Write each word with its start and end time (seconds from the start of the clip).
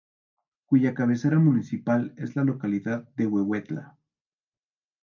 Cuya 0.65 0.95
cabecera 0.95 1.37
municipal 1.37 2.15
es 2.17 2.35
la 2.35 2.43
localidad 2.43 3.07
de 3.17 3.27
Huehuetla. 3.27 3.99